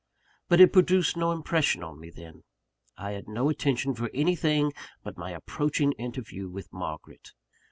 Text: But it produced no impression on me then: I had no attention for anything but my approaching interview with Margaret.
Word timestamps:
But 0.49 0.59
it 0.59 0.73
produced 0.73 1.15
no 1.15 1.31
impression 1.31 1.83
on 1.83 1.99
me 1.99 2.09
then: 2.09 2.41
I 2.97 3.11
had 3.11 3.27
no 3.29 3.49
attention 3.49 3.93
for 3.93 4.09
anything 4.15 4.73
but 5.03 5.15
my 5.15 5.29
approaching 5.29 5.91
interview 5.91 6.49
with 6.49 6.73
Margaret. 6.73 7.33